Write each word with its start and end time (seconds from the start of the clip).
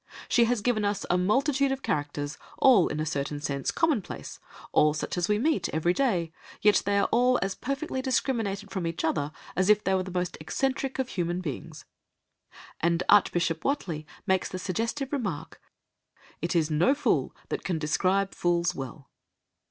She 0.27 0.45
has 0.45 0.61
given 0.61 0.83
us 0.83 1.05
a 1.11 1.17
multitude 1.19 1.71
of 1.71 1.83
characters, 1.83 2.39
all, 2.57 2.87
in 2.87 2.99
a 2.99 3.05
certain 3.05 3.39
sense, 3.39 3.69
commonplace, 3.69 4.39
all 4.71 4.95
such 4.95 5.15
as 5.15 5.29
we 5.29 5.37
meet 5.37 5.69
every 5.69 5.93
day, 5.93 6.31
yet 6.59 6.81
they 6.87 6.97
are 6.97 7.07
all 7.11 7.37
as 7.43 7.53
perfectly 7.53 8.01
discriminated 8.01 8.71
from 8.71 8.87
each 8.87 9.05
other 9.05 9.31
as 9.55 9.69
if 9.69 9.83
they 9.83 9.93
were 9.93 10.01
the 10.01 10.09
most 10.09 10.37
eccentric 10.39 10.97
of 10.97 11.09
human 11.09 11.39
beings." 11.39 11.85
And 12.79 13.03
Archbishop 13.09 13.63
Whateley 13.63 14.07
makes 14.25 14.49
the 14.49 14.57
suggestive 14.57 15.13
remark, 15.13 15.61
"It 16.41 16.55
is 16.55 16.71
no 16.71 16.95
fool 16.95 17.35
that 17.49 17.63
can 17.63 17.77
describe 17.77 18.33
fools 18.33 18.73
well." 18.73 19.11